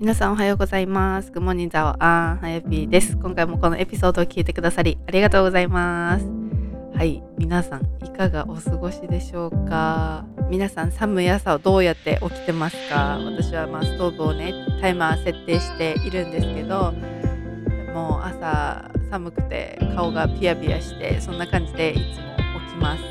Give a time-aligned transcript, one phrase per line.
[0.00, 1.32] 皆さんおはようございます。
[1.32, 3.16] グモニンザオアンはやぴーです。
[3.16, 6.26] 今回もこのエピソードを聞いてくださりありがとうございます。
[6.96, 10.24] はい、皆さんいかがお過ごしでしょうか？
[10.48, 13.18] 皆さん寒い朝をどうやって起きてますか？
[13.24, 16.92] 私はまあストーブをねタイマー設定しているんですけど
[17.92, 23.02] もう朝寒くて顔がピヤピヤしてそんな感じでいつも起きます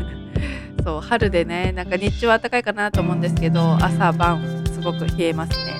[0.84, 5.73] そう春でねなんか日中は暖かいかなと思うんですけど朝晩すごく冷えますね、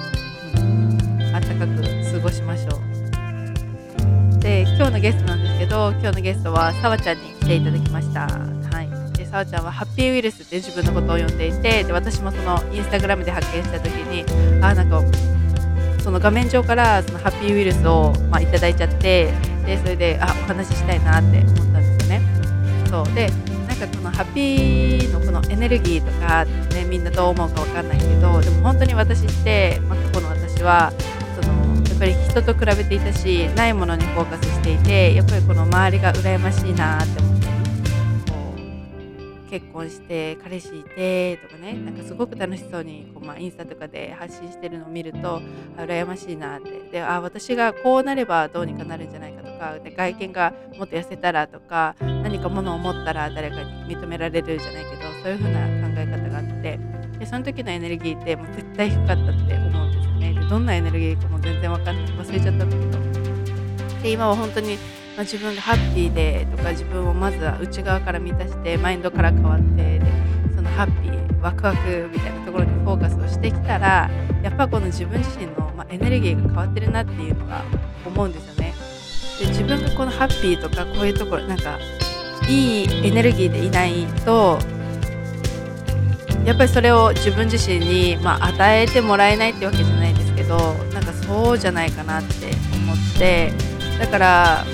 [1.59, 4.39] 暖かく過ごしましょう。
[4.41, 8.27] で今日のゲストなんですけど今日のゲストはさわちゃんに来ていただきました。
[8.27, 9.13] はい。
[9.17, 14.25] でさわちゃんはハッピーウイルスって自分のことを呼んでいてで私もそのインスタグラムで発見した時に
[14.63, 15.01] あなんか
[16.03, 19.33] その画面上からそのハッピーウイルスを、まあ、いただいちゃって
[19.65, 22.21] でそれであお話ししたいなって思ったんですよね。
[22.91, 23.15] そう。
[23.15, 23.31] で
[23.69, 30.93] なんかこのハッピーのこのエネルギーとか、ね、みんなどう思うかわかんないけどでも本当に私って、まあ、過去の私は
[31.95, 38.55] っぱり人と比べていたしないものにフォーカスしていてやっぱりこの周りが羨ましいなって思ってこ
[39.47, 45.41] う結婚して彼氏いてとかねなんかすごく楽しそうにこう、まあ、インスタとかで発信してるのを見ると
[45.77, 46.85] 羨ましいなって。
[46.95, 56.79] であ私がこうなればどうにかなるんじゃないかとかで外見がもっと痩せたらとか何かものを持ったら誰かに認められるじゃないけどそういう風な考え方があって
[57.19, 59.17] でその時のエネルギーってもう絶対低かったっ
[59.49, 59.84] て思う。
[60.45, 62.05] ねどんなエネルギーかも全然わかんない。
[62.15, 64.03] 忘れちゃったんだけど。
[64.03, 64.81] で今は本当に、ま
[65.19, 70.03] あ、自分がハッピーでとか自分をまずは内側から満たしてマインドから変わってで
[70.55, 74.11] そのハッピーワクワクみたいなところにフォーカスをしてきたら
[74.43, 77.65] やっぱこの自分自身の、まあ、エネルギーが変わってるなっていうのが
[78.05, 78.75] 思うんですよね。
[79.41, 81.79] で自分がこのハッピーとかこういうところなんか
[82.49, 84.59] いいエネルギーでいないと
[86.45, 90.04] やっぱりそれを自分自身に、まあ、与えてもらえないってわけじゃない。
[90.45, 93.53] けどなんかそうじゃないかなって思って。
[93.99, 94.65] だから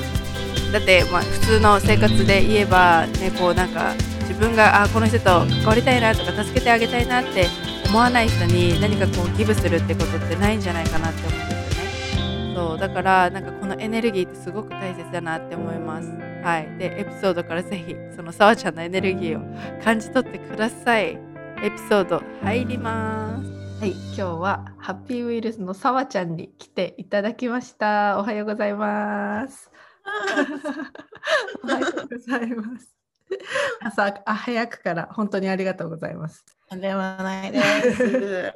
[0.73, 7.47] だってまあ普通の生活で言えばねこうなんか自分があこの人と関わりたいなとか助けてあげたいなって
[7.89, 12.55] 思わない人に何かこうギブするってことってないんじゃないかなって思うんですよね。
[12.55, 16.09] そうだからなんかこのエネルギーってすごく大切だなって思います。
[16.43, 16.79] はい。
[16.79, 21.19] でエピソードからぜひそのさわちゃんのエネルギーを感じ取ってください。
[21.63, 23.60] エピソード入ります。
[23.81, 28.19] はい今日はハッピーウイルスのさわちゃんに来ていただきました。
[28.19, 29.71] おはようございます。
[31.65, 32.95] おはようございます。
[33.81, 36.45] 朝あ早くから本当にありがとうございます。
[36.69, 37.61] とんでもないで
[37.95, 38.53] す。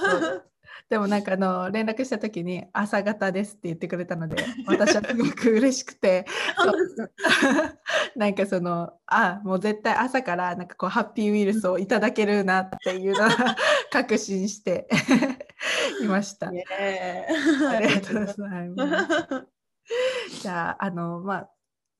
[0.88, 4.36] でもなんかあの連絡した時に朝方ですって言ってくれたので
[4.66, 6.24] 私はすごく嬉しくて
[8.14, 13.28] なんかそのあもう絶対朝からなんかこうハッピーウイルスをいただけるなっていうのを
[13.90, 14.88] 確信して
[16.02, 16.48] いました。
[16.48, 20.42] ありがとうございます。
[20.42, 21.50] じゃああのまあ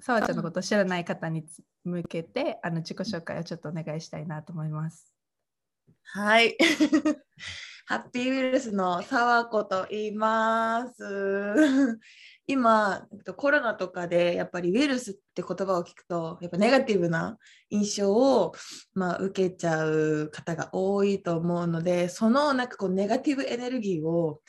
[0.01, 5.13] さわちゃんのことを知らない方につ向けてあの自己紹介をちょっとお願いしたいなと思います。
[6.03, 6.57] はい。
[7.89, 11.05] ハッピーウイルスの沢子と言います。
[12.49, 17.39] 今、コロナとかでやっぱりウイルスって言葉を聞くと、やっぱネガティブな
[17.71, 18.53] 印象を、
[18.95, 24.41] まあ、受けちゃう方が多いと思うので、そのなんかこうネガティブエネルギーを、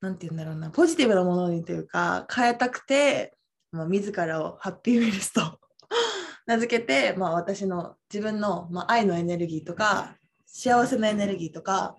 [0.00, 3.36] なんて言うんだろうな、ポジティブなものにというか、変えたくて、
[3.72, 5.58] まあ、自らをハッピーウイルスと
[6.46, 10.16] 名付けて、まあ、私の自分の、まあ、愛のエネルギーとか、
[10.46, 11.96] 幸せなエネルギーとか、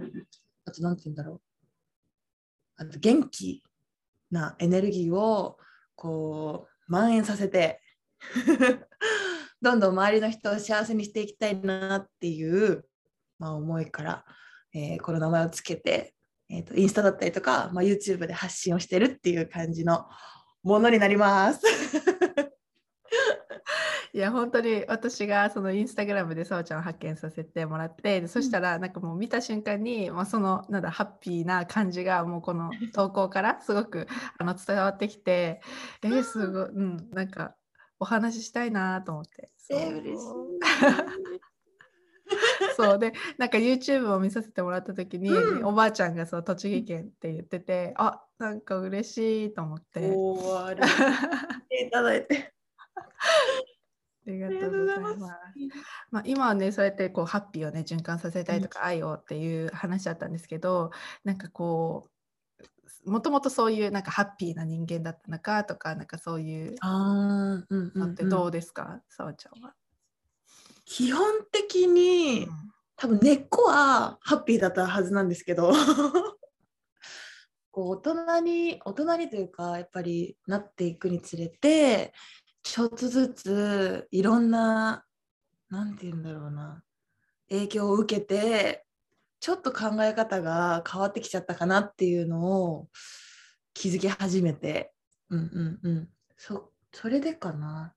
[0.67, 1.41] あと何て言うんだろう。
[2.77, 3.63] あと元気
[4.29, 5.57] なエネルギーを
[5.95, 7.81] こう蔓延させて
[9.61, 12.85] どんどん周りの人を幸せにしていきたいなっていう、
[13.39, 14.25] まあ、思いから、
[14.73, 16.13] えーこの名前をつけて、
[16.49, 20.05] えーとインスタだったりとか、まあ、YouTube で発信をしてるっていう感じの
[20.63, 21.61] ものになります。
[24.17, 34.07] いや本当に私がそのインスタグラムでさわちゃんを発見させてもらってでそしたらなんかもう見た瞬間に、まあ、そのなんだハッピーな感じがもうこの投稿からすごく
[34.39, 35.61] あの伝わってきて
[36.01, 37.53] えー、すごい、うん、なんか
[37.99, 39.51] お話ししたいなと思って。
[39.57, 39.79] そう。
[39.79, 40.25] えー嬉しい。
[42.75, 42.99] そう。
[42.99, 45.65] でなんか YouTube を見させてもらった時に、うん。
[45.65, 50.11] おばあちゃんがそう栃木県って言っててあなんか嬉しいと思って。
[50.11, 52.53] おーありがとういただいて。
[54.27, 55.19] ありがとうございます。
[56.11, 60.91] まあ、今はねそうやってこうハッピーをね循環させたいとか、愛をっていう話だったんですけど
[61.23, 62.09] なんかこ
[63.05, 69.73] うもともとそういうなんかハッピーな人間だったのかとかなんかそういうのってどうですか、さわちゃんは。
[70.85, 71.21] 基本
[71.51, 72.47] 的に
[72.95, 75.71] 多分根っこはハッピーだったはずなんですけど。
[77.71, 82.11] こう大人に大人にというかやっぱりなっていくにつれて
[82.69, 85.05] ちょっとずついろんな
[85.69, 86.83] なんて言うんだろうな
[87.49, 88.85] 影響を受けて
[89.39, 92.87] ちょっと考え方が変わってきちゃったかなっていうのを
[93.73, 94.91] 気づき始めて。
[95.29, 96.09] うんうんうん。
[96.35, 97.93] そそれでかな。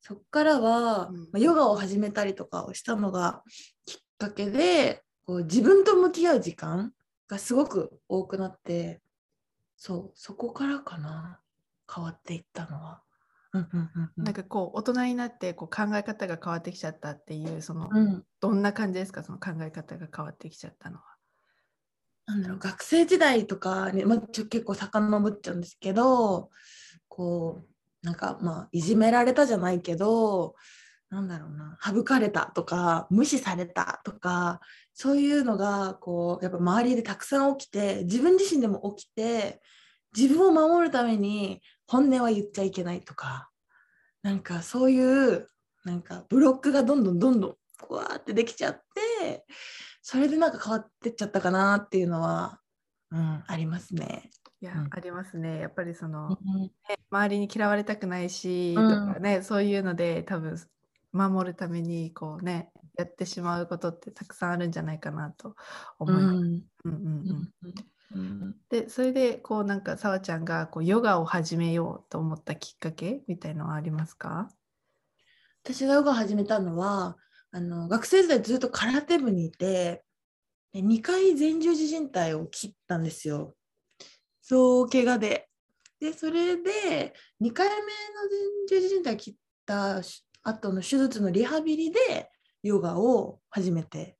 [0.00, 1.16] そっからは、うん。
[1.16, 3.42] まあ、ヨガを始めたりとかをしたのが
[3.86, 6.92] きっかけでこう自分と向き合う時間
[7.26, 9.00] がすごく多くなって
[9.76, 11.40] そうそこからかな。
[11.92, 13.02] 変わっていったのは。
[13.54, 14.24] うんうんうんうん。
[14.24, 18.24] なんかこう大人になってこう考え方が変わってきちゃったっていうその、うん。
[18.40, 19.22] どんな感じですか？
[19.22, 21.02] その考え方が変わってきちゃったのは。
[22.24, 26.50] なんだろう学生時代とかに、まあ、ちょ結構遡っちゃうんですけど
[27.08, 27.64] こ
[28.02, 30.54] うなんかまあいじめられたじゃないけど
[31.10, 34.60] なんだろうな省かれたとか無視されたとか
[34.94, 39.60] そういうのがこうやっぱ周りでたくさん起きて自分自身でも起きて
[40.16, 41.60] 自分を守るために
[41.92, 43.50] 本音は言っちゃいけないとか
[44.22, 45.46] なんかそういう
[45.84, 48.82] なんかブロックがどんどんどんどんこわーってできちゃっ
[49.20, 49.44] て
[50.00, 52.60] それでなんか変わってっちゃったかなっていうのは、
[53.10, 54.30] うん、ありますね。
[54.62, 54.88] いや、うん。
[54.90, 55.58] ありますね。
[55.58, 56.70] やっぱりその、うん
[57.10, 59.06] 周りに嫌われたくないし、うん。
[59.08, 60.56] とかねそういうので多分
[61.12, 65.56] 守るためにこうねやってしまうことってたくさんあるんじゃないかなと
[65.98, 66.36] 思います。
[66.36, 66.62] うん。
[66.84, 66.92] うん
[67.64, 74.48] うんうんでそれでこうなんかさわちゃんがこうヨガを始めようと思ったきっかけみたいのはありますか？
[75.64, 77.16] 私がヨガ始めたのは
[77.50, 80.02] あの学生時代ずっと空手部にいて
[80.72, 83.54] で2回前十字靭帯を切ったんですよ。
[84.40, 85.48] そう怪我で。
[86.00, 87.86] でそれで2回目の
[88.68, 89.34] 前十字靭帯切っ
[89.66, 90.00] た
[90.42, 92.30] 後の手術のリハビリで
[92.62, 94.16] ヨガを始めて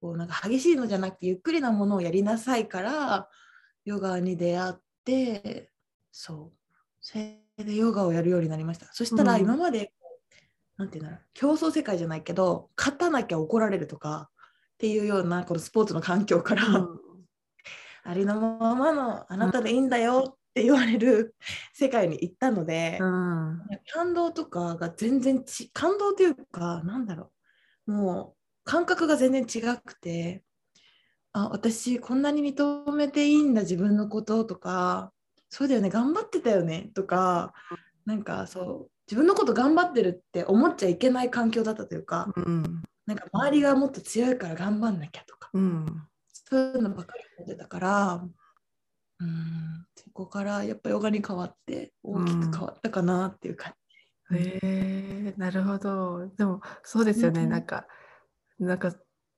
[0.00, 3.28] こうなんか激しいのじゃなくてゆっくりなものをやりなさいから
[3.84, 4.74] ヨガに出会っ
[5.04, 5.70] て
[6.10, 6.60] そう。
[7.00, 8.86] それでヨガをやるようになりました。
[8.92, 9.40] そしたらうん。
[9.40, 9.92] 今まで、
[10.76, 11.20] なんていうんだろう。
[11.34, 14.30] 競争世界じゃないけど勝たなきゃ怒られるとか
[14.74, 16.62] っていうようなこのスポーツの環境から、
[18.02, 21.34] ありのままのあなたでいいんだよって言われる
[21.72, 23.60] 世界に行ったので、うん。
[23.92, 27.30] 感動とかが全然ち感動というかなんだろ
[27.86, 27.92] う。
[27.92, 28.39] もう
[28.70, 30.44] 感覚が全然違くて
[31.32, 35.12] あ私こんなに認めていいんだ自分のこととか
[35.48, 37.52] そうだよね頑張ってたよねとか
[38.06, 45.86] なんかそう自分のこと頑張ってるって思っちゃいけない環境だったというかうんなんか周りがもっと強いから頑張んなきゃとかうん
[46.30, 48.24] そういうのばっかり思ってたから
[49.18, 53.72] うんそこからやっぱヨガに変わって大きく変わったかなっていう感
[54.30, 54.36] じ。
[54.36, 56.28] へえなるほど。
[56.36, 57.50] でもそうですよね、うん。
[57.50, 57.88] なんか
[58.60, 58.94] なんか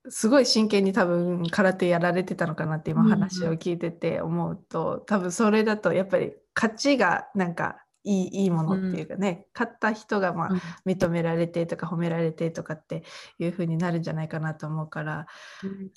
[0.09, 10.51] すごい真剣に多分空手やられてたのかなって今うんうん話を聞いてて思うと、多分それだとやっぱり勝ちがなんかいいいいものっていうかね、勝った人がまあ
[10.85, 13.05] 認められてとか褒められてとかって
[13.39, 15.27] いう風になるんじゃないかなと思うから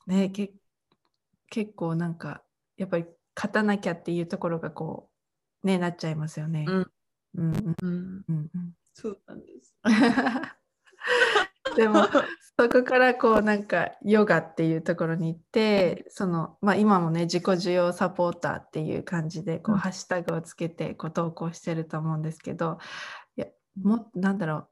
[0.06, 0.54] ねけ
[1.50, 2.44] 結構なんか
[2.77, 3.06] やっぱり
[3.36, 5.10] 勝たなきゃっていうところがこ
[5.63, 6.66] うねなっちゃいますよね。
[6.68, 6.92] うん。
[7.38, 7.51] うん。
[7.51, 8.74] うんうん、うんうん。
[8.94, 9.75] そうなんです。
[11.75, 12.07] でも
[12.57, 19.79] そこからこうなんかヨガっていうところに行ってその、まあ、今もね自己需要サポーターっていう感じでこう、うん。
[19.82, 22.77] ハッシュタグをつけてこう投稿してると思うんですけど
[23.36, 23.48] いや
[23.82, 24.70] もなんだろ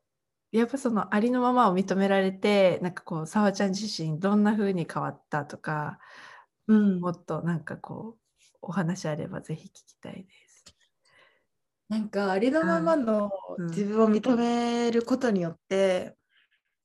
[0.53, 0.57] う。
[0.57, 5.99] やっぱそのありのままを認められてなんかこうさわちゃん自身どんな風に変わったとか
[6.67, 7.01] うん。
[7.01, 10.63] もっとなんかこうお話あればぜひ聞きたいです。
[11.89, 13.67] なんかありのままのうん。
[13.67, 16.15] 自分を認めることによって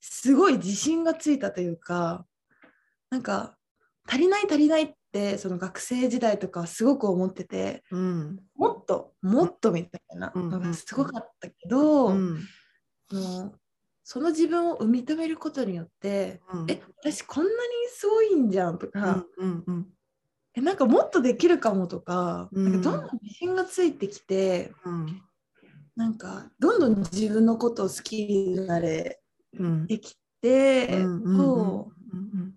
[0.00, 2.26] すごい自信がついたというか
[3.10, 3.56] なんか
[4.06, 8.40] 足りない足りないってその学生時代とかはすごく思っててうん。
[8.56, 12.38] もっともっとみたいなのがすごかったけど、うん。
[14.04, 16.70] その自分を認めることによって、うん。
[16.70, 17.56] え私こんなに
[17.90, 19.86] すごいんじゃんとか、うんうん。
[20.54, 22.72] えなんかもっとできるかもとか,、うん。
[22.72, 25.22] なんかどんどん自信がついてきてうん。
[25.96, 29.20] なんかどんどん自分のことを好きになれ
[29.58, 29.86] うん。
[29.86, 32.54] てきて、そううん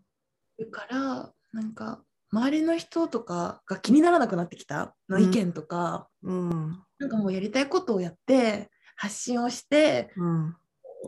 [0.60, 6.83] だからなんか周りの人とかが気にならなくなってきたの意見とか、うん。
[7.00, 10.55] なんかもうやりたいことをやって発信をしてうん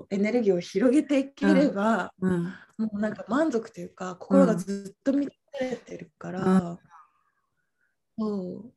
[0.09, 6.79] エネルギーを広げていければ、うんもうなんか満足というか心がずっと満たれてるから、うん。
[8.17, 8.73] そ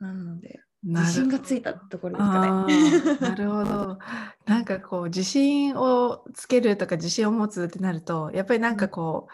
[0.00, 0.04] う。
[0.04, 2.64] なので自信がついたところですかあね。
[3.18, 3.98] ーなるほど。
[4.46, 9.28] なんかこう自信をつけるとか自信を持つってなるとやっぱりなんかこ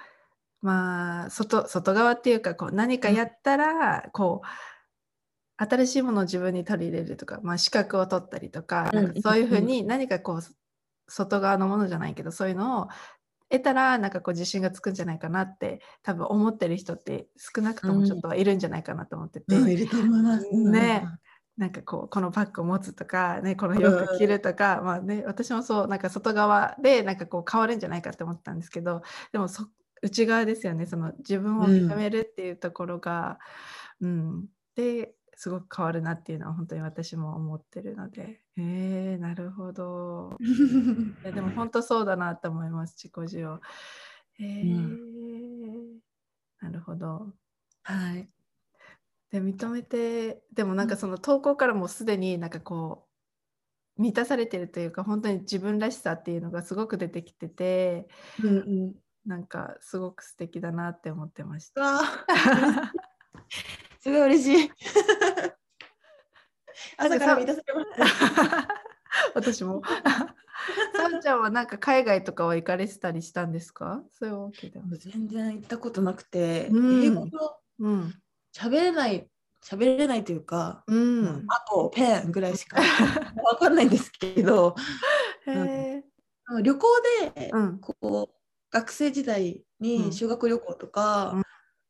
[0.63, 8.91] うまあ外外側っていうかこう何かやったらこう新しいものを自分に取り入れるとか、まあ、資格を取ったりとか,、か
[9.23, 9.67] そういうふううん。
[9.67, 10.43] に何かこう
[11.09, 12.89] 外側のものじゃないけどそういうのを
[13.51, 20.51] 得たらなんかこう自信がつくんじゃないかなって多分思ってる人って少なくともちょっとはいるんじゃないかなと思ってて、うん、いると思います。
[20.51, 21.07] ね
[21.56, 29.68] なんかこうこのバッグを持つとか、ね、この洋服着るとか、まあね、私もそうなんか外側でなんかこう変わるんじゃないかって思ったんですけどでもそ
[30.04, 30.87] 内側ですよね。
[30.87, 33.38] その自分を認めるっていうところが、
[34.00, 34.46] うん。
[34.76, 38.40] ですごく変わるなっていうのは本当に私も思ってるので。
[38.56, 40.37] えー、なるほど。
[40.38, 43.61] う んいやでも本当そうだなと思います自己需要
[44.40, 45.99] えー
[46.61, 47.32] なるほど。
[47.82, 48.28] はい。
[49.31, 53.07] で認めてでもなんかその投稿からもうすでになんかこ
[53.99, 58.09] う満たされてるというか本当に自分らしさっていうのがすごく出てきてて
[58.43, 58.95] うんうん。
[59.26, 62.00] なんかすごく素敵だなって思ってました。
[64.00, 64.71] すごい嬉しい。
[66.99, 68.04] 朝から満たされました。
[69.35, 69.83] 私も。
[70.97, 74.02] さあちゃんはなんか海外とかは行かれてたりしたんですか？
[74.12, 74.85] そういうわけでは。
[74.99, 78.14] 全然行ったことなくて、うん英語がうん。
[78.56, 79.28] 喋れない、
[79.62, 81.44] 喋れないというか、うん。
[81.49, 82.80] あとペンぐらいしか
[83.42, 84.76] わかんないんですけど、
[85.46, 86.04] へえ。
[86.62, 86.87] 旅行
[87.34, 87.78] でうん。
[87.80, 88.34] こう
[88.70, 91.42] 学生時代うんに修学旅行とか、うん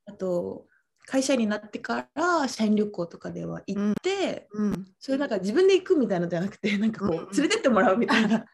[0.06, 0.66] あと
[1.06, 4.86] 会社員になってから社員旅行とかでは行って、うん。
[4.98, 8.46] それなんか自分で行くみたいなのじゃなくてなんかこうんう連れてってもらうみたいな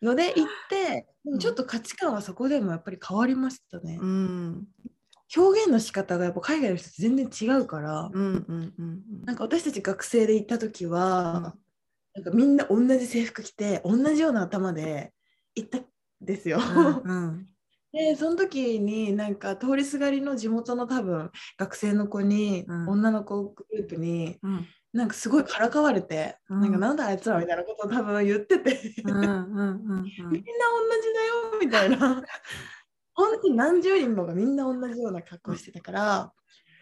[0.00, 3.98] ので行ってでもちょっと価値観はそこでもやっぱり変わりましたね。
[4.00, 4.68] うん。
[5.36, 8.44] 表現の仕方がやっぱ海外の人と全然違うから、うん。
[8.48, 8.74] うん。
[8.78, 9.02] うん。
[9.24, 11.62] なんか私たち学生で行った時は、うん
[12.14, 15.14] なんかみんな同じ制服着て同じような頭で
[15.54, 15.86] 行ったん
[16.20, 16.58] ですよ。
[16.58, 17.48] うん。
[17.90, 24.66] でその時になんか通りすがりの地元の多分学生の子に、うん女の子グループにうん。
[24.92, 29.16] なんかすごいからかわれて、うんなんかなんだあいつらみたいなことを多分言ってて、うん。
[29.16, 29.26] うん。
[29.26, 30.02] うん。
[30.02, 30.30] みんな同
[31.00, 32.22] じだよみたいな
[33.14, 36.32] 本当に何十人もがみんな同じような格好してたから、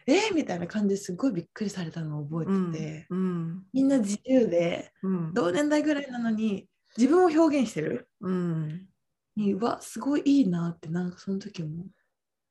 [0.06, 0.34] えー？
[0.34, 3.62] みたいな感じですごいびっくりされたのを覚えてて、うん。
[3.72, 5.34] みんな自由でうん。
[5.34, 8.88] 同年代ぐらいなのに自分を表現してるうん。
[9.36, 11.86] にうわすごいいいなってなんかその時も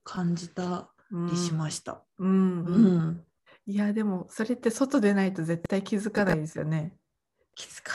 [0.03, 0.89] 感じた
[1.29, 2.05] りしました。
[2.17, 2.65] うん。
[2.65, 2.85] ううん。
[3.11, 3.25] ん
[3.65, 6.97] いやでもそれって外でないと絶対気づかないですよね。
[7.55, 7.91] 気づか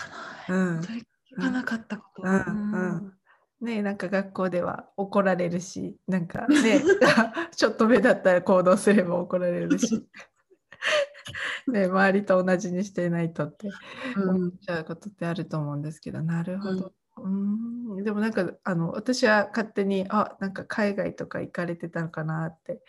[0.49, 0.71] うない。
[0.71, 2.23] ん本当に気づかなかったこと。
[2.23, 2.41] うんう
[2.97, 3.12] ん
[3.64, 6.83] ねなんか学校では怒られるしなんかね
[7.56, 10.06] ちょっと目だったら行動すれば怒られるし、
[11.68, 13.68] ね、周りと同じにしていないとって
[14.16, 14.28] うん。
[14.30, 16.23] 思っちゃうことってあると思うんですけど。
[16.23, 16.92] なるほど。
[17.18, 18.04] うん。
[18.04, 22.83] でもなんかあの私は勝手にあなんか海外とか行かれてたのかなって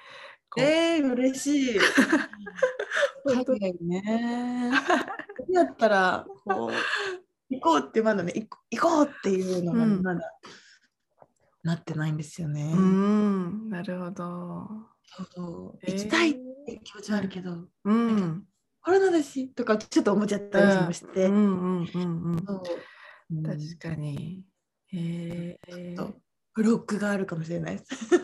[0.58, 1.80] えー、嬉しい。
[3.26, 4.72] 海外ね。
[5.40, 6.72] どうやったらこう
[7.50, 8.34] 行こうってまだね
[8.72, 10.02] 行こうっていうのがうん。
[10.02, 10.22] まだ、
[11.66, 12.72] なってないんですよね。
[12.74, 14.70] うんなるほど。
[15.34, 16.34] そ行きたいっ
[16.66, 18.44] て気持ちはあるけど、うん
[18.82, 21.28] コロナだしとかちょっと思っちゃったりもして。
[23.44, 24.46] 確かに。
[24.90, 26.14] へえちょっと
[26.54, 28.20] ブロックがあるかもしれないです。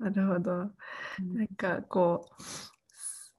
[0.00, 0.50] なるほど。
[0.56, 0.72] な
[1.44, 2.26] んかこ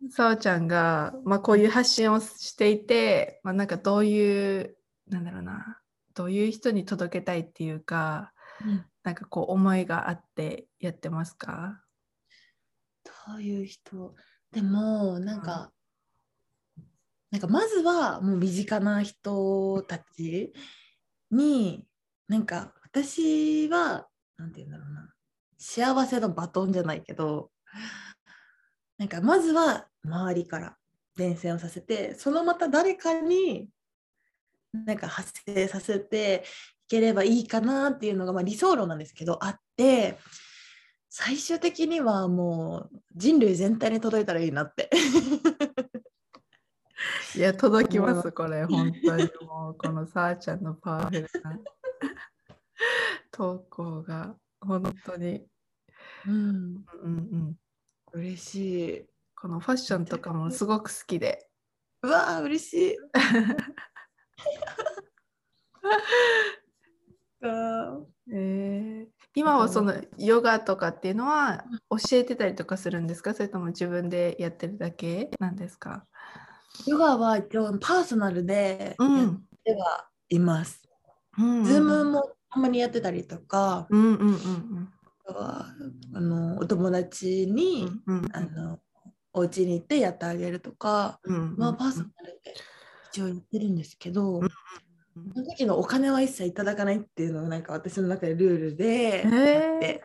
[0.01, 5.80] う、さおちゃんが、まあ、こういう発信をしていて、まあ、なんかどういう、なんだろうな、
[6.21, 8.31] どういう人に届けたいっていうか、
[8.63, 8.85] うん。
[9.01, 11.81] なんかこう思いがあってやってますか？
[13.27, 14.13] どういう人？
[14.51, 15.71] でもなんか、
[17.31, 20.53] なんかまずはもう身近な人たち
[21.31, 21.87] に
[22.27, 25.11] なんか私はなんて言うんだろうな。
[25.57, 27.49] 幸せのバトンじゃないけど
[28.99, 30.75] なんかまずは周りから
[31.17, 33.69] 伝染をさせてそのまた誰かに
[34.73, 36.43] なんか発生させて
[36.85, 40.17] いければいいかなっていうのが、まあ、理想論なんですけどあって
[41.09, 44.89] 最終的にはもう人類全体に届いたらいいなって。
[47.35, 51.59] いや、届きます、これ、本当にもう、このさあちゃんのパワフルな
[53.31, 55.45] 投稿が、本当に、
[56.27, 57.59] うん、うんうん、
[58.13, 59.05] 嬉しい。
[59.35, 61.49] このファッションとかもすごく好きで。
[62.03, 62.97] うわー嬉しい。
[67.43, 67.99] あ
[68.31, 69.11] えー。
[69.33, 73.33] 今はそのヨガとかっていうのは教えてたりとかするんですか？
[73.33, 75.31] それとも自分でやってるだけ？
[75.39, 76.05] なんですか？
[76.85, 80.81] ヨガは一応パーソナルでうん、やってはいます。
[81.37, 84.93] うんズームもたまにやってたりとか、うんうんうん
[85.27, 85.65] あとは
[86.13, 88.79] あのお友達に、うんうんあの
[89.33, 91.55] お家に行ってやってあげるとか、うん。
[91.57, 92.53] まあ、パーソナルで
[93.11, 94.49] 一応やってるんですけど、うん
[95.33, 100.03] その時のお金は一切いただかないっていうのがなんか私の中でルールで、へで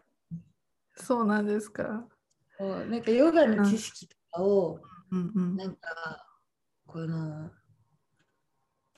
[0.96, 2.08] そうなんですか。
[2.58, 4.80] なんかヨガの知識とかを、
[5.12, 6.26] うんうんなんか
[6.86, 7.50] この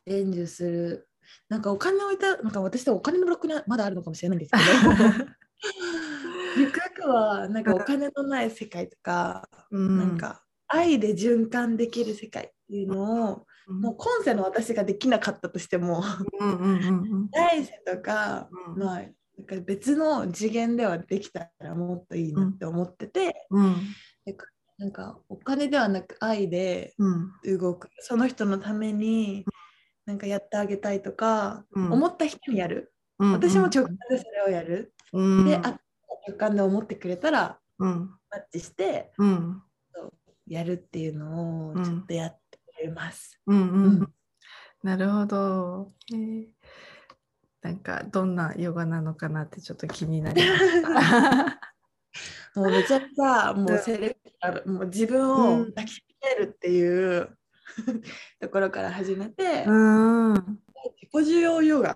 [0.07, 1.09] 伝授する
[1.51, 4.65] なんかお金をいたなんか私とお金のブロックにまだあるのかもしれないんですけど。
[6.57, 9.99] ゆくゆくはなんかお金のない世界とか、うん。
[9.99, 16.03] なんか愛で循環できる世界っていうのを、もう今世の私ができなかったとしても
[16.41, 17.31] うんうんうんうん。
[17.31, 18.79] 来世とか、うん。
[18.79, 19.03] まあ
[19.37, 23.77] なんか別の次元ではできたらもっといいなって思ってて、うん。
[24.25, 24.47] なんか
[24.79, 27.59] なんかお金ではなく愛でうん。
[27.59, 29.45] 動くその人のために
[30.07, 31.93] なんかやってあげたいとか、うん。
[31.93, 32.93] 思った人にやる。
[33.19, 35.45] うん私も直感でそれをやる、うん。
[35.45, 35.79] であ
[36.29, 38.11] 直感で思ってくれたらうん。
[38.31, 39.63] マッチしてうん。
[40.47, 42.48] やるっていうのをちょっとやって
[42.87, 43.41] ます。
[43.47, 44.03] うんううん。
[44.03, 44.15] ん
[44.83, 45.93] なるほど。
[46.13, 46.49] へえ
[47.61, 51.61] なんかどんなヨガなのかなってちょっと気になりました。
[52.55, 54.17] もうめちゃくちゃもうセレ
[54.65, 56.05] もう自分を抱きし
[56.39, 57.37] めるっていう
[58.41, 60.61] ところから始めて、うんうん。
[61.01, 61.93] 自己需要ヨガ。
[61.93, 61.95] っ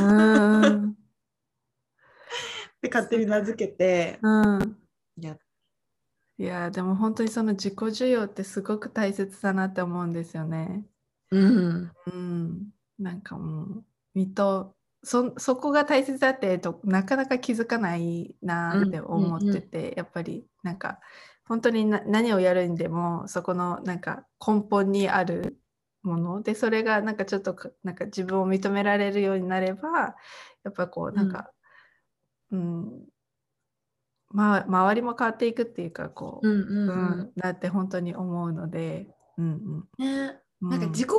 [0.00, 0.96] うん。
[2.82, 4.28] て勝手に名付けてう
[4.58, 4.78] ん。
[5.18, 5.38] やっ
[6.38, 10.84] いやでも本当にその自己需要ってすごく大切だなって思うんですよね。
[11.30, 11.92] うん。
[12.06, 21.00] うん、なんかもう身とそそこが大切だってとなかなか気づかないなって思ってて、やっぱりなんか
[21.46, 25.58] 本当にな何をやるにでもそこのなんか根本にある
[26.02, 30.16] ものでそれがなんかちょっとかなんか自分を認められるようになれば
[30.64, 31.50] やっぱこうなんか、
[32.50, 33.06] うん
[34.30, 39.08] ま、周りも変わっていくっていうかこう、うんうんううんんだって本当に思うので、
[39.38, 40.40] うんね。
[40.62, 41.14] うん、なんか自己肯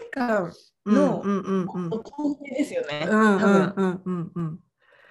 [0.00, 0.52] 定感
[0.84, 1.88] うんのうんうんうん。
[1.90, 3.06] 肯定ですよね。
[3.08, 4.32] うんうんうんうん。
[4.34, 4.60] うん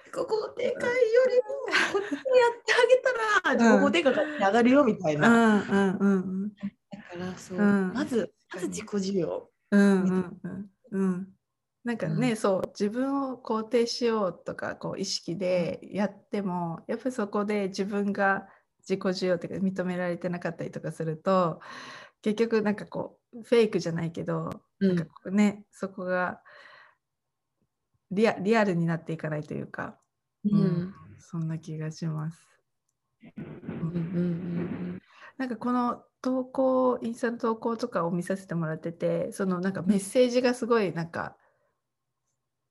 [0.04, 0.96] 自己肯定感よ
[1.28, 1.42] りも
[1.92, 5.28] こっちにやってあげたら自己肯定感が上がるよみたいな。
[5.28, 7.92] うんうんうんだからそう、うん。
[7.92, 9.50] まずまず自己需要。
[9.72, 11.33] うんうんうんうん
[11.84, 12.36] なんかね、うん。
[12.36, 18.48] そう自分を肯定しようとかこう意識でやっても、やっぱりそこで自分が
[18.80, 21.60] 自己需要っていうか認められてなかったりとかすると
[22.22, 24.96] 結局なんかこうフェイクじゃないけど、うん。
[24.96, 26.40] なんかこうねそこが
[28.10, 29.98] リアリアルになっていかないというか、
[30.44, 30.60] うん。
[30.60, 30.94] うん。
[31.18, 32.38] そんな気がします。
[35.36, 41.36] なんかこの投稿インスタの投稿とかを見させてもらっててそのなんかメッセージがすごいなんか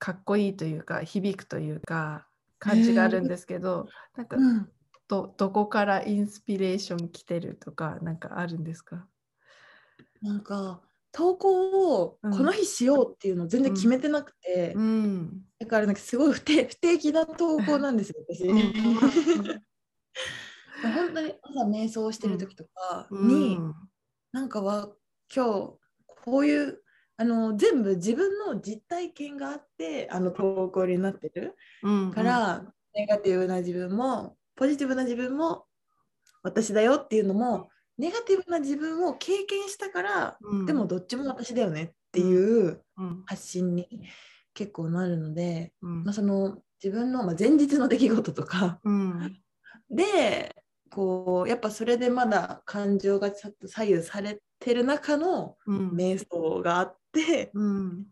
[0.04, 4.44] かっこいいというか響くというか感じがあるんですけど、なんかうん。
[4.44, 4.70] うん
[5.06, 9.06] どどこからインスピレーション来てるとかなんかあるんですか？
[10.22, 10.80] なんか
[11.12, 15.42] 投稿をこの日しようっていうのを全然決めてなくて、うん。
[15.58, 18.48] だからなんかすごい不定不定期な投稿なんですよ私。
[20.82, 23.58] 本当に朝瞑想してる時とかに、
[24.32, 24.88] なんかは
[25.34, 25.78] 今日
[26.24, 26.83] こういう
[27.16, 31.56] あの全部自分の実体験があってあの投稿になってる。
[31.82, 35.64] うんから、ネガティブな自分もポジティブな自分も
[36.42, 40.66] 私だよっていうのもネガティブな自分を経験したから、うん。
[40.66, 43.22] でもどっちも私だよねっていううん。
[43.26, 43.88] 発信に
[44.52, 46.04] 結構なるので、うん。
[46.04, 48.80] まあ、その自分の、まあ、前日の出来事とか。
[48.84, 49.36] うん。
[49.90, 50.54] で
[50.90, 55.90] こうやっぱそれでまだ感情がちょっと左右されてる中のうん。
[55.90, 58.06] 瞑想があって、うん。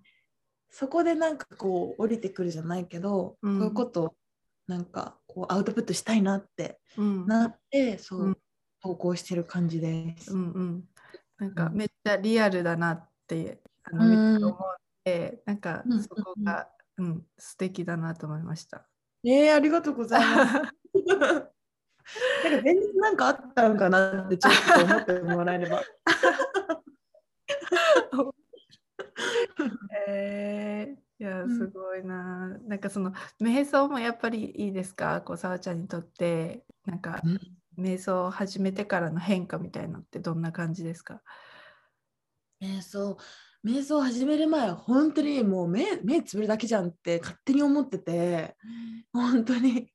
[0.71, 3.59] そこでなんかこう降りてくるじゃないけど、うん。
[3.59, 4.15] こういうことを
[4.69, 7.27] なんかこうアウトプットしたいなってうん。
[7.27, 8.38] なってそう、うん。
[8.83, 10.35] 投稿してる感じです。
[10.35, 10.85] うんうん、
[11.38, 14.33] なんかめっちゃリアルだなってあのうん。
[14.33, 14.59] めっちゃ思っ
[15.05, 16.03] て、なんかうん。
[16.03, 18.87] そこが、うん、素敵だなと思いました。
[19.25, 20.62] えー、ありがとうございます。
[22.45, 25.83] なんか前日なんかあったのかなってちょっと思ってもらえれば。
[30.09, 31.57] えー、いやうん。
[31.59, 35.21] すごいな、なんかその瞑想もやっぱりいいですか？
[35.23, 36.65] こうさわちゃんにとって。
[36.85, 37.23] なんか
[37.79, 41.23] 瞑想を始めてからの変化みたいなのってどんな感じですか？
[42.61, 43.17] 瞑想。
[43.65, 48.57] 瞑想始める前は本当にもう目目つぶるだけじゃんって勝手に思ってて。
[49.12, 49.93] 本当に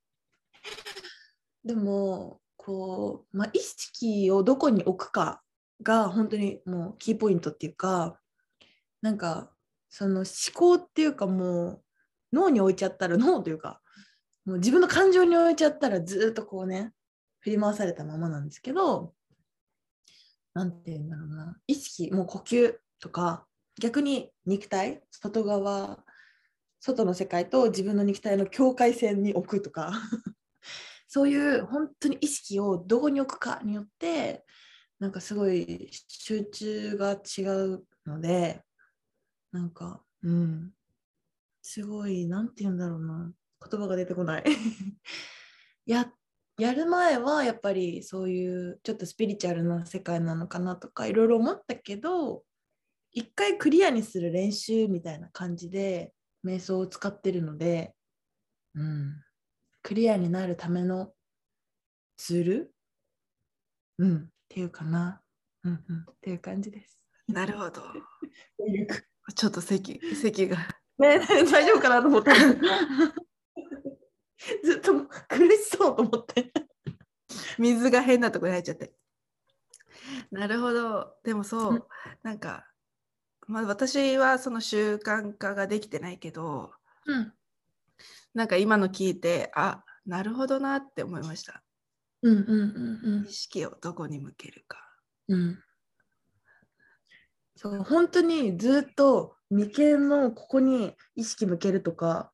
[1.68, 5.42] でもこう、まあ、意識をどこに置くか
[5.84, 8.18] が本当にもうキーポイントっていうか
[9.02, 9.52] なんか
[9.90, 11.82] その思考っていうかもう
[12.34, 13.82] 脳に置いちゃったら脳というか
[14.46, 16.94] もう自分の感情に置いちゃったらずっとこうね
[17.42, 19.14] 振り回されたままなんですけど
[20.54, 21.58] なんて言うんだろうな。
[21.68, 23.46] 意識もう呼吸とか
[23.80, 26.00] 逆に肉体外側
[26.80, 29.92] 外の世界と自分の肉体の境界線に置くとか。
[31.08, 34.44] そういう本当に意識をどこに置くかによって
[35.00, 38.62] なんかすごい集中が違うので
[39.52, 40.72] なんかうん。
[41.62, 43.32] すごいなんて言うんだろうな。
[43.70, 44.44] 言葉が出てこない。
[45.86, 46.12] や
[46.58, 52.44] やる前はやっぱりそういうちょっとスピリチュアルな世界なのかなとかいろいろ思ったけど
[53.12, 57.94] 一回クリアにする練習みたいな感じで瞑想を使ってるので、
[58.74, 59.24] うん、
[59.88, 61.14] クリアになるための
[62.18, 62.74] ツール、
[64.00, 65.22] うん、っていうかな、
[65.64, 67.00] うんうん、っていう感じです。
[67.30, 67.82] なるほど。
[69.34, 70.58] ちょっと席席が。
[70.98, 72.36] ね、大丈夫かなと思った。
[74.62, 76.52] ずっと苦しそうと思って。
[77.58, 78.94] 水が変なところに入っちゃって。
[80.32, 81.16] なるほど。
[81.24, 81.84] でもそう、うん
[82.24, 82.68] なんか、
[83.48, 86.74] まあ、私はその習慣化ができてないけど、
[87.06, 87.37] うん、
[88.34, 91.64] なんか今の聞いて、あなるほどなって思いました。
[92.24, 92.50] うんうん
[93.04, 94.80] うん意識をどこに向けるか。
[95.28, 95.40] うん。
[95.40, 95.60] うん。
[97.56, 102.32] そう本当にずっと眉間のここに意識向けるとか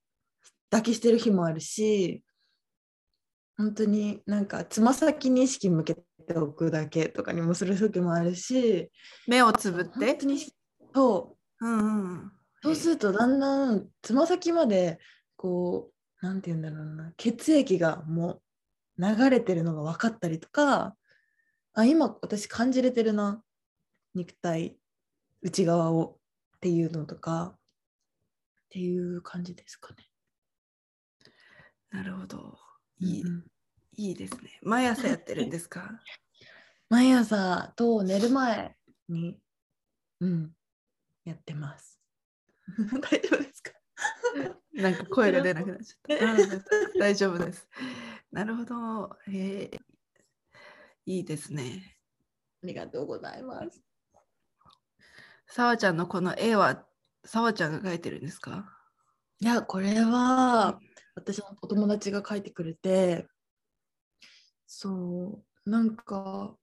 [0.70, 2.24] だけしてる日もあるし
[3.58, 6.04] 本当になんかつま先に意識向けて
[6.36, 8.92] おくだけとかにもする時もあるし
[9.28, 9.92] 目をつぶって？
[10.08, 10.26] 本当。
[10.26, 10.40] に
[10.94, 12.32] そううんうん。
[12.62, 15.00] そうするとだんだんつま先まで
[15.44, 18.40] こうなんて言うんだろうな血液がも
[18.98, 20.96] う流れてるのが分かったりとか
[21.74, 23.44] あ今私感じれてるな
[24.16, 24.78] 肉体
[25.42, 26.16] 内側を
[26.56, 27.58] っていうのとかっ
[28.70, 30.06] ていう感じですかね。
[31.92, 32.58] なるほど。
[33.00, 33.44] いい,、うん
[33.98, 34.60] いいですね。
[34.62, 36.00] 毎朝やってるんですか？
[36.88, 38.78] 毎朝と寝る前
[39.10, 39.38] に、
[40.22, 40.56] うん、
[41.26, 42.00] やってます。
[43.02, 43.53] 大丈夫ですか
[44.74, 46.26] なんか声が出なくなっちゃった。
[46.34, 46.64] うん
[47.00, 47.68] 大丈夫です。
[48.32, 49.18] なるほど。
[49.28, 49.80] えー
[51.06, 51.98] いいですね。
[52.64, 53.84] ありがとうございます。
[55.48, 56.88] さわちゃんのこの絵は、
[57.26, 58.80] さわちゃんが描いてるんですか？
[59.40, 60.80] いや、これは
[61.16, 63.28] 私のお友達が書いてくれて、
[64.66, 66.56] そう、なんか、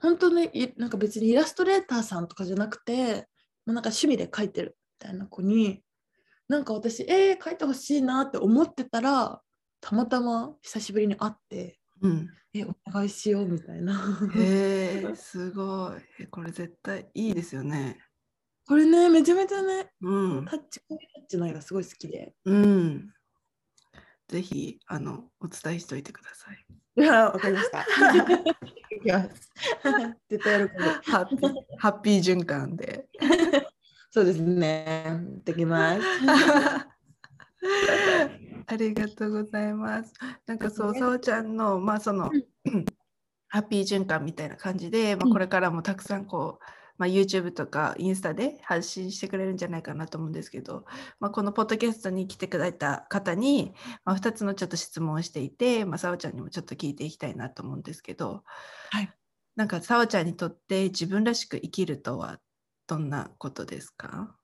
[0.00, 3.28] 本当にいなんか別にイラストレーターさんとかじゃなくて、
[3.66, 5.84] もうなんか趣味で描いてるみたいな子に、
[6.48, 9.42] なんか私、えー、描いてほしいなって思ってたら、
[9.80, 12.28] たまたま久しぶりに会って、うん。
[12.54, 13.94] え、お願いしようみたいな。
[14.34, 16.22] へえ、すごい。
[16.22, 17.98] えこれ絶対いいですよね。
[18.66, 20.44] これね、めちゃめちゃね、うん。
[20.46, 22.34] タッチ、こういうタッチの絵がすごい好きで。
[22.44, 23.12] うん。
[24.28, 26.66] ぜひ、あの、お伝えしといてください。
[26.96, 27.80] いや、わかりました。
[28.94, 29.50] いきます。
[30.28, 30.82] 絶対喜ぶ。
[30.82, 33.07] ハッピー、ハッピー循環で。
[34.10, 35.20] そうですね。
[35.44, 36.00] できます。
[38.66, 40.12] ありがとうございます。
[40.46, 42.30] なんかそう、ねさおちゃんの、まあその、
[43.48, 46.64] ハッピー循環みたいな感じで、まあ、うんこれからもたくさんこう、
[46.98, 50.84] まあ、YouTube とかインスタで発信してくれるんじゃないかなと思うんですけど、
[51.20, 53.72] まあ、このポッドキャストに来てくれた方に、
[54.04, 58.42] まあ、2つのちょっと質問をしていて、まあ、さおちゃんにもちょっと聞いていきたいなと思うんですけど、
[58.90, 59.10] はい、
[59.54, 62.40] なんかさおちゃんにとって自分らしく生きるとは
[62.88, 64.34] どんなことですか？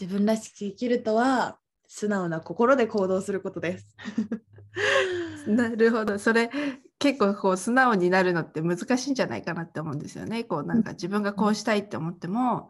[0.00, 3.96] 自分らしく生きるとは、素直な心で行動することです。
[5.46, 6.50] なるほどそれ
[6.98, 10.42] 結構こう素直になるのって難しいんじゃないかなって思うんですよね。
[10.44, 12.68] こうなんか自分がこうしたいって思っても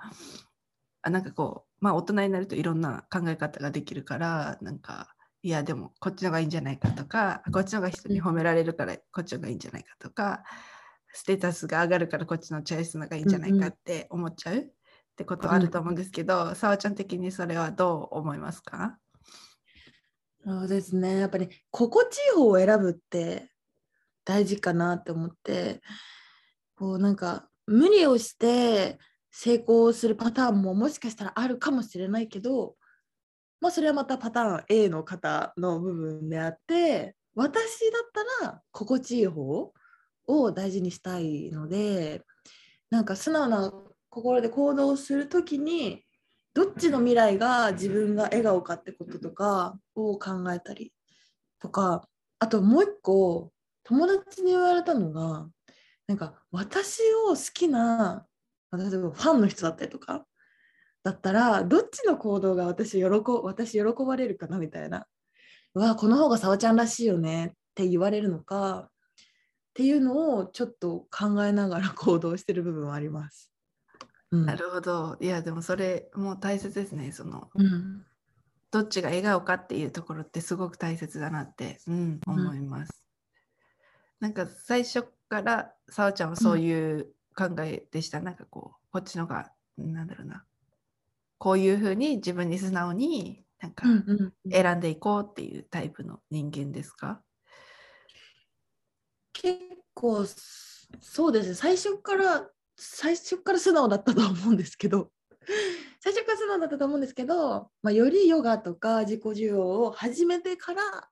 [1.01, 10.45] あなんかこうまあ大人になるといろんな考え方ができるからなんかいやでもこっちの方がいいんじゃないかとかこっちの方が人に褒められるからこっちの方がいいんじゃないかとか
[11.17, 14.57] ステータスが上がるからこっちのチョイスの方がいいんじゃないかって思っちゃう？
[14.59, 14.67] っ
[15.17, 18.99] てことはあると思うんですけどさわちゃん的にそれはどう思いますか？
[20.45, 21.19] そうですね。
[21.19, 23.51] やっぱり心地いい方を選ぶって
[24.27, 25.81] 大事かなって思って、
[26.77, 28.99] こうなんか無理をして
[29.31, 32.77] 成功するパターンももしかしたらあるかもしれないけど、
[33.61, 37.55] まあそれはまたパターン A の方の部分であって、私
[37.91, 39.73] だったら心地いい方
[40.27, 42.23] を大事にしたいので、
[42.91, 43.73] なんか素直な
[44.11, 46.05] 心で行動するときに
[46.55, 50.93] どっちの未来が自分が笑顔かってこととかを考えたり
[51.61, 52.09] とか
[52.39, 53.53] あともう一個
[53.85, 55.47] 友達に言われたのが
[56.07, 58.25] なんか私を好きな
[58.73, 60.25] 例えばファンの人だったりとか
[61.05, 63.05] だったらどっちの行動が私喜
[63.43, 65.07] 私喜ばれるかなみたいな。
[65.75, 68.89] うわこの方がさわちゃんらしいよねって言われるのか
[69.77, 73.53] っていうのをちょっと考えながら 行動してる部分はあります。
[74.31, 74.47] うん。
[74.47, 75.19] なるほど。
[75.21, 78.07] いやでもそれもう大切ですねそのうん。
[78.71, 83.05] どっちが笑顔かっていうところってすごく大切だなって、うん、思います。
[84.19, 90.47] なんか最初からさわちゃんはそういう考えでした、なんかこうこっちのがなんだろうな。
[91.37, 94.51] こういうふうに自分に素直になんかうんうんうん。
[94.51, 97.23] 選んでいこうっていうタイプの人間ですか、
[99.47, 99.61] 結
[99.95, 100.27] 構
[101.01, 105.13] そうですね最初から最初から素直だったと思うんですけど
[106.03, 111.09] 最初から素直だったと思うんですけど、まあ、よりヨガとか自己需要を始めてから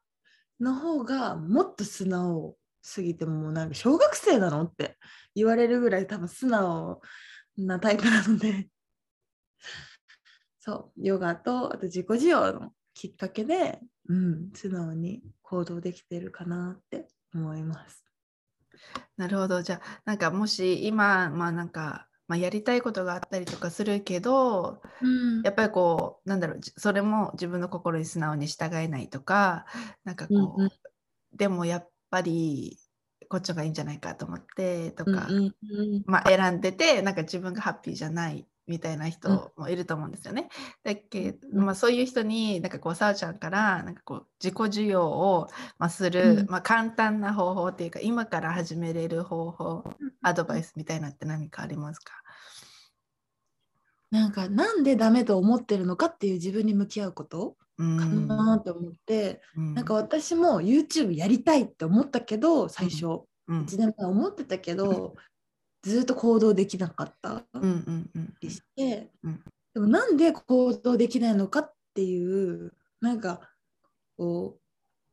[0.58, 4.98] の方がもっと素直すぎてもうなんか小学生なのって
[5.36, 7.00] 言われるぐらい多分素直
[7.56, 8.68] なタイプなので
[10.58, 18.03] そうヨガとあと自己需要のきっかけで、うん、素直に行動できてるかなって思います。
[19.16, 19.62] なるほど。
[19.62, 25.42] じゃあなんかもし今まあなんか、まあ、やりたいことがあったりとかするけどうん。
[25.42, 29.66] やっぱりこうなんだろうじそれも自分の心に素直に従えないとか
[30.04, 30.64] なんかこう、うん。
[30.64, 30.70] うん
[31.36, 32.78] でもやっぱり
[33.28, 36.02] こっちがいいんじゃないかと思ってとか、うんうんうん。
[36.06, 40.48] まあ、選んでてなんか自分がハッピーじゃないみたいな人もいると思うんですよね。
[40.82, 41.64] だけうん。
[41.64, 45.48] まあ、そういう人になんかこうさおちゃんからなんかこう自己需要を、
[45.78, 46.46] まあ、する、うん。
[46.48, 49.84] まあ、簡単な方法っていうか今から始めれる方法
[50.22, 52.14] アドバイスみたいなのって何かありますか？
[54.10, 59.74] なんかなんでダメと思ってるのかっていう自分に向き合うことうんかなと思って、うん。
[59.74, 63.64] なんか私も YouTube やりたいって思ったけど最初、うん。
[63.64, 65.16] 1年前思ってたけど、
[65.84, 69.40] ずっと行動できなかったうんうんうんりして、うん。
[69.74, 73.40] でもなんで行動できないのかっていうなんか
[74.16, 74.60] こう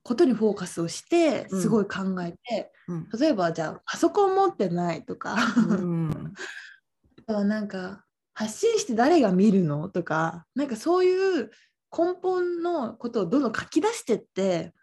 [0.03, 1.62] ことにフォーカスをしてうん。
[1.62, 3.10] すごい考えて、うん。
[3.19, 6.34] 例えばじゃあパソコン持ってないとか、うん。
[7.19, 11.51] あとはなんか発信して誰が見るのとかなんかそういう
[11.95, 14.73] 根本のことをどんどん書き出してって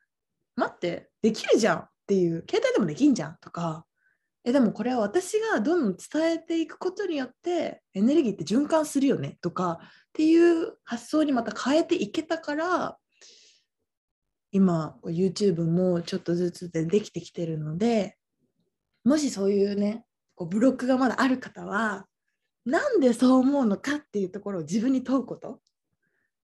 [0.54, 3.86] 待ってできるじゃんっていう携帯でもできんじゃんとか
[4.48, 12.96] えでもこれは私がどんどん伝えていくことによってエネルギーって循環するよねとかっていう発想にまた変えていけたから
[14.50, 18.16] 今 YouTube もちょっとずつでできてきてるので
[19.04, 22.06] もしそういうねこうブロックがまだある方は
[22.64, 25.60] なんでそう思うのかっていうところを自分に問うこと、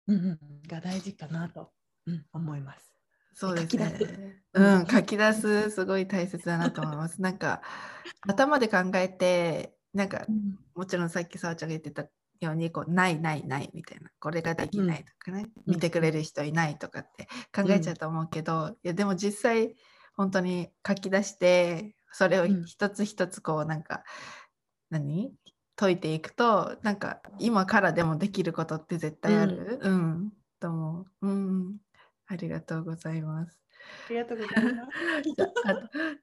[0.09, 1.71] うんうん、が大事かなと、
[2.05, 2.92] うん、思います。
[3.33, 4.41] そうですね。
[4.53, 7.21] うん、書き出すすごい大切だなと思います。
[7.21, 7.61] なんか
[8.27, 10.25] 頭で考えてなんか
[10.75, 12.03] もちろんさっきさわちゃんが言ってた
[12.39, 19.75] ようにこうないないないみたいなこれができないとかね、うん見てくれる人いないとかって考えちゃうと思うけど、いやでも実際
[20.15, 24.03] 本当に書き出してそれをうん一つ一つこうなんか、
[24.89, 25.33] 何？
[25.75, 30.31] 解いていくとなんか今からでもできることって絶対ある、うん。
[30.59, 31.77] と思う、うん、
[32.27, 33.59] ありがとうございます。
[34.05, 34.91] ありがとうございます。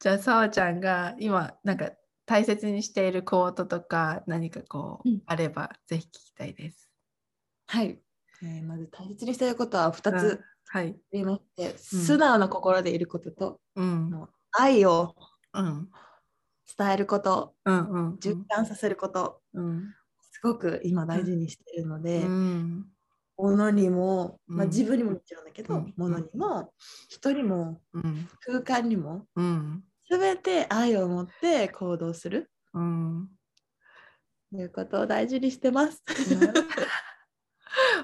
[0.00, 1.90] じゃあさわちゃんが今なんか
[2.26, 6.90] 大切にしているコートとか何かこう、うんあればぜひ聞きたいです。
[7.68, 8.00] はい、
[8.42, 10.40] えーまず大切にしていることは2うんつ
[10.72, 10.90] はい。
[10.90, 14.28] ありまして、素直な心でいることと、うん。
[14.52, 15.14] 愛を
[15.52, 15.90] うん。
[16.78, 18.14] 伝えることうんうん。
[18.16, 19.94] 循環させること、うん。
[20.32, 22.86] すごく今大事にしているので、うん。
[23.40, 26.72] 物にも、まあ、うん自分にももちろんだけど、うん物にも
[27.08, 28.28] 人にもうん。
[28.40, 29.84] 空間にもうん。
[30.08, 33.28] 全て愛を持って行動するうん。
[34.52, 36.02] ということを大事にしてます。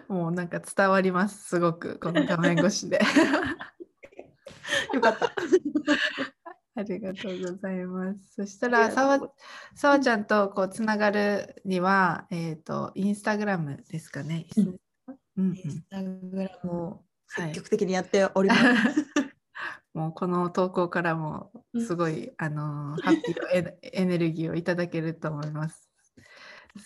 [0.09, 1.49] もうなんか伝わります。
[1.49, 3.01] すごくこの画面越しで。
[4.95, 5.33] よかった。
[6.77, 8.35] ありがとうございます。
[8.35, 9.19] そしたあら、さわ
[9.75, 14.47] さわちゃんとこうつながるには、えっ、と、インスタグラムですかね。
[15.37, 18.63] うんうんインスタグラムをはい積極的にやっております。
[19.95, 25.91] もうこの投稿からもすごい、あのハッピーなエネエネルギーをいただけると思います。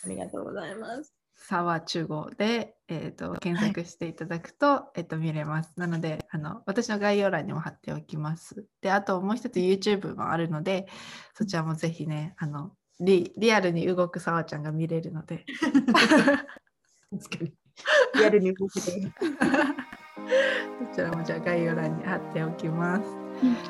[0.04, 1.12] ありがとうございます。
[1.34, 5.72] サワ中語で、えー、と検索していただくと,、えー、と見れます。
[5.76, 8.66] なのであの、私の概要欄にも貼っておきます。
[8.80, 10.86] で、あともう一つ YouTube もあるので、
[11.34, 15.44] そちらもぜひね、あのリリアルに動くサワちゃんが見れるので、
[17.10, 17.54] 確かに。
[18.14, 19.12] リアルに動けてる。
[20.90, 23.02] そちらもじゃあ概要欄に貼っておきます。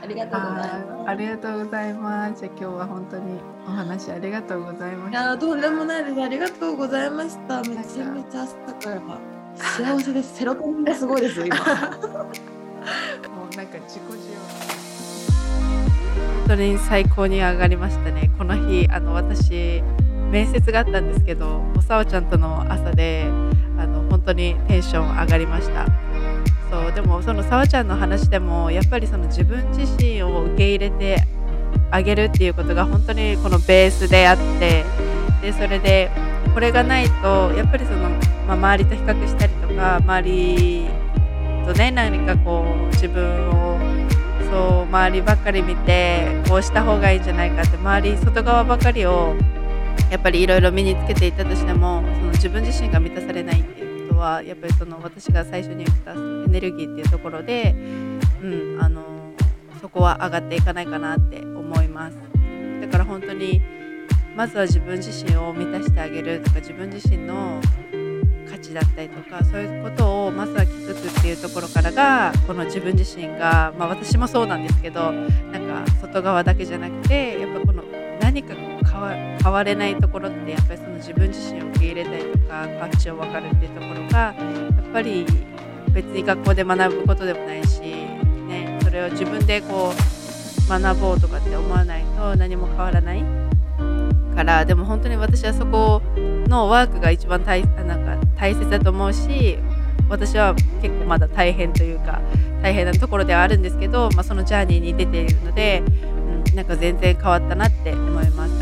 [0.03, 1.09] ありがとうございます。
[1.09, 2.41] ありがとうございます。
[2.41, 5.23] じゃあ今日は本当にお話ありがとうございまいした。
[5.23, 6.23] やとんでもないです。
[6.23, 7.61] ありがとうございました。
[7.63, 9.01] めちゃめちゃ朝から
[9.57, 10.37] 幸せです。
[10.39, 11.57] セロトニンがすごいです今。
[11.57, 11.63] も
[13.53, 14.03] うなんか自己
[16.49, 18.31] 本当に最高に上がりましたね。
[18.37, 19.83] この日あの私
[20.31, 23.25] 面接があったんですけど、おさわちゃんとの朝で
[23.79, 25.87] あの本当にテンション上がりました。
[26.71, 31.27] そうでもそのさわちゃんの話でもやっぱりその自分自身を受け入れて
[31.91, 34.85] あげるっていうことが本当にこのベースであって
[35.43, 36.11] でそれで
[36.55, 38.09] これがないとやっぱりその、
[38.47, 40.89] まあ、周りと比較したりとか周り
[41.67, 43.79] とね何かこう自分を
[44.51, 49.35] そう周りばっかり見てこうした方がいいんじゃないかって周り外側ばかりを
[50.11, 57.75] やっぱりいろいろ身につけていたとしてもその自分自身が満たされないっていうことはやっぱりその私が最初に言ったエネルギーっていうところで、
[58.43, 59.03] うん、あの
[59.81, 62.17] そこは上がっていかないかなって思います。
[62.81, 63.63] だから本当に
[64.37, 67.61] まずは自分自身を満たしてあげるとか自分自身の
[68.51, 77.85] 価値だったりとかそういうことをまずは気づくっていうところからがこの自分自身が、まあ、私もそうなんですけどなんか外側だけじゃなくてやっぱこの
[78.21, 78.55] 何か
[79.01, 85.27] 変わ変われないところってやっぱりその自分自身を受け入れたりとか価値を分かるっていうところがやっぱり
[85.93, 93.25] 別に学校で学ぶことでもないし、ね、それを自分でこう学ぼうとかって思わないと何も変わらない。
[94.35, 96.01] からでも本当に私はそこ
[96.47, 99.59] のワークが一番大なんか大切だと思うし
[100.09, 102.21] 私は結構まだ大変というか
[102.63, 105.83] 大変なところではあるんですけど、まあ、そのジャーニーに出ているので、
[106.49, 107.93] うん、なんか全然変わったなって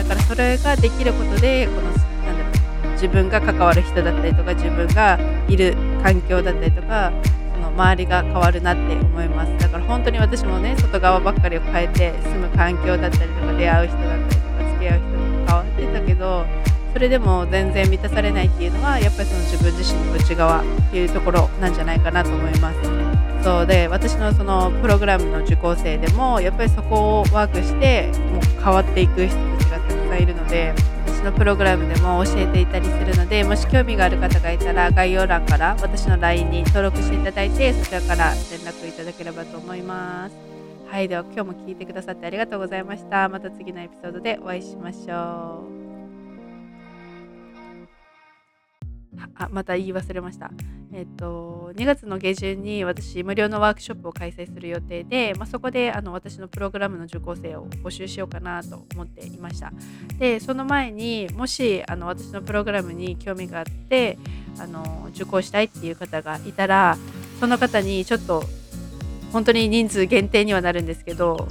[0.09, 2.44] からそれができることでこのなんだ
[2.85, 5.18] ろう自分が関わる人だったりとか自分が
[5.49, 7.12] いる環境だったりとか
[7.55, 16.47] その周りが変わるなって思いますだから本当に私もね外側ばっかりを変えて住む環境だったりとか出会う人だったりとか付き合う人とか変わってたけど
[16.94, 23.18] それでも全然満たされないっていうのはやっぱりその自分自身の内側っていうところなんじゃないかなと思います。
[23.42, 29.58] そうで私のそのプログラムの受講生でもやっぱりそこをワークしてもう変わっていく人た
[30.09, 30.75] くさんいるので
[31.07, 40.37] 私のプログラムでも教えていたりするのでもし興味がある方がいたら概要欄から私の LINE に登録していただいてそちらから連絡いただければと思います。
[40.87, 43.29] はい、では今日も聞いてくださってありがとうございました。
[43.29, 45.77] また次のエピソードでお会いしましょう。
[49.35, 50.50] あまた言い忘れました。
[50.92, 59.72] えっと、2月の下旬に私、無料のワークショップを開催する予定で、まあ、そこであの私のプログラムの受講生を募集しようかなと思っていました。
[60.18, 64.18] で、その前にもしあの私のプログラムに興味があって
[64.59, 66.96] あの受講したいっていう方がいたら、
[67.38, 68.44] その方にちょっと
[69.33, 71.48] 本当に人数限定にはなるんですけど、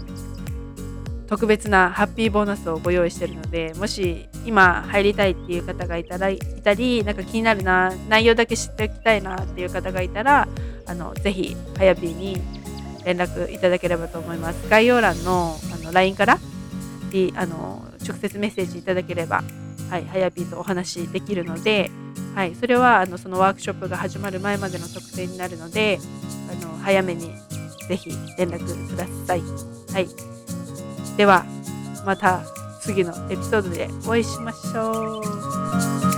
[1.27, 10.47] 特別なハッピーボーナスをご用意してるのでもし今入りたいっていう方がいたらいたりなんか気になるな内容だけ知っておきたいなっていう方がいたら
[10.85, 12.41] あのぜひはやぴーに
[13.03, 14.69] 連絡いただければと思います。
[14.69, 16.39] 概要欄のあの LINE から
[17.35, 19.43] あの直接メッセージいただければ
[19.89, 21.91] はいはやぴーとお話できるので
[22.33, 25.99] はいそれはあのそのワークショップが始まる前までの特典になるので
[26.49, 27.33] あの早めに
[27.89, 29.41] ぜひ連絡ください。
[29.93, 30.07] はい。
[31.17, 31.45] では
[32.05, 32.66] また。
[32.87, 35.19] 次のエピソードでお会いしましょ
[36.13, 36.16] う。